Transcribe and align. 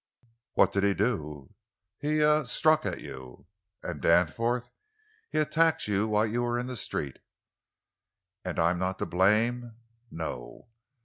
"What 0.53 0.71
did 0.71 0.83
he 0.83 0.95
do?" 0.95 1.53
"He—er—struck 1.99 2.87
at 2.87 3.01
you." 3.01 3.45
"And 3.83 4.01
Danforth?" 4.01 4.71
"He 5.29 5.37
attacked 5.37 5.87
you 5.87 6.07
while 6.07 6.25
you 6.25 6.41
were 6.41 6.57
in 6.57 6.65
the 6.65 6.75
street." 6.75 7.17
"And 8.43 8.57
I'm 8.57 8.79
not 8.79 8.97
to 8.97 9.05
blame?" 9.05 9.75
"No." 10.09 10.69